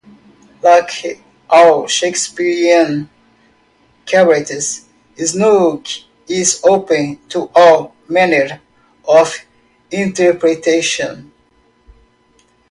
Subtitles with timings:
[0.63, 3.07] Like all Shakesperean
[4.07, 4.85] characters,
[5.15, 5.87] Snug
[6.27, 8.59] is open to all manner
[9.07, 9.45] of
[9.91, 11.31] interpretation.